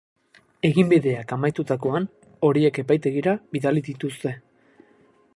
Eginbideak 0.69 1.33
amaitutakoan, 1.35 2.07
horiek 2.49 2.79
epaitegira 2.85 3.35
bidali 3.57 3.85
dituzte. 3.91 4.33